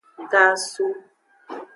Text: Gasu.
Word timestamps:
Gasu. 0.31 0.85